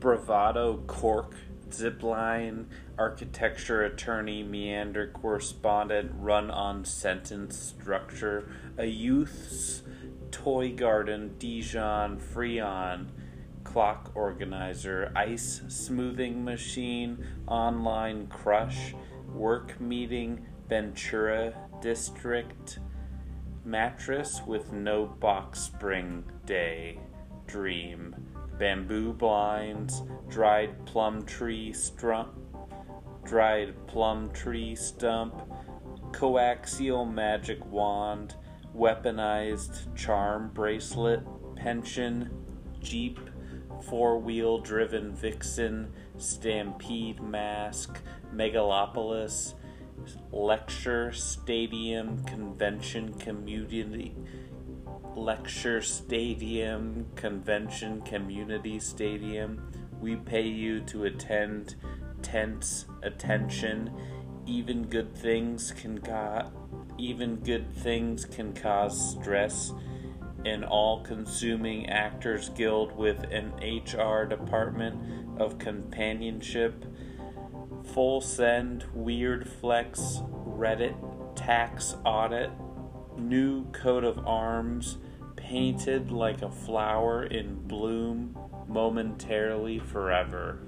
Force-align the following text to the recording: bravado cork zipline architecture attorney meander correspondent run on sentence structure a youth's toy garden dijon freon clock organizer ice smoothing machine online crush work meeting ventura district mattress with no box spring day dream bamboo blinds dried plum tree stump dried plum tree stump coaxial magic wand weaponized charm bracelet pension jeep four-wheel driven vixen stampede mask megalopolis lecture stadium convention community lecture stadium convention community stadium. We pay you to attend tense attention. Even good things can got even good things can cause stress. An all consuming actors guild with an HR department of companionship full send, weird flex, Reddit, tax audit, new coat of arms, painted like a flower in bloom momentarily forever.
bravado 0.00 0.78
cork 0.86 1.34
zipline 1.68 2.64
architecture 2.98 3.84
attorney 3.84 4.42
meander 4.42 5.08
correspondent 5.08 6.10
run 6.16 6.50
on 6.50 6.84
sentence 6.84 7.74
structure 7.78 8.50
a 8.78 8.86
youth's 8.86 9.82
toy 10.30 10.70
garden 10.70 11.34
dijon 11.38 12.18
freon 12.18 13.06
clock 13.62 14.10
organizer 14.14 15.12
ice 15.14 15.60
smoothing 15.68 16.42
machine 16.42 17.24
online 17.46 18.26
crush 18.26 18.94
work 19.32 19.78
meeting 19.80 20.44
ventura 20.68 21.52
district 21.80 22.78
mattress 23.64 24.40
with 24.46 24.72
no 24.72 25.06
box 25.06 25.60
spring 25.60 26.24
day 26.46 26.98
dream 27.46 28.14
bamboo 28.60 29.14
blinds 29.14 30.02
dried 30.28 30.84
plum 30.84 31.24
tree 31.24 31.72
stump 31.72 32.28
dried 33.24 33.74
plum 33.86 34.30
tree 34.32 34.76
stump 34.76 35.34
coaxial 36.12 37.10
magic 37.10 37.64
wand 37.72 38.34
weaponized 38.76 39.86
charm 39.96 40.50
bracelet 40.52 41.20
pension 41.56 42.30
jeep 42.80 43.18
four-wheel 43.88 44.58
driven 44.58 45.14
vixen 45.14 45.90
stampede 46.18 47.18
mask 47.22 47.98
megalopolis 48.34 49.54
lecture 50.32 51.12
stadium 51.12 52.22
convention 52.24 53.14
community 53.14 54.14
lecture 55.16 55.82
stadium 55.82 57.06
convention 57.16 58.00
community 58.02 58.78
stadium. 58.78 59.60
We 60.00 60.16
pay 60.16 60.46
you 60.46 60.80
to 60.82 61.04
attend 61.04 61.76
tense 62.22 62.86
attention. 63.02 63.90
Even 64.46 64.84
good 64.84 65.14
things 65.14 65.72
can 65.72 65.96
got 65.96 66.52
even 66.98 67.36
good 67.36 67.74
things 67.76 68.26
can 68.26 68.52
cause 68.52 69.12
stress. 69.12 69.72
An 70.44 70.64
all 70.64 71.02
consuming 71.02 71.88
actors 71.88 72.50
guild 72.50 72.96
with 72.96 73.24
an 73.30 73.52
HR 73.62 74.26
department 74.26 75.40
of 75.40 75.58
companionship 75.58 76.84
full 77.84 78.20
send, 78.20 78.84
weird 78.94 79.48
flex, 79.48 80.20
Reddit, 80.46 80.96
tax 81.34 81.96
audit, 82.04 82.50
new 83.16 83.64
coat 83.72 84.04
of 84.04 84.18
arms, 84.26 84.98
painted 85.36 86.10
like 86.10 86.42
a 86.42 86.50
flower 86.50 87.24
in 87.24 87.54
bloom 87.66 88.36
momentarily 88.68 89.78
forever. 89.78 90.60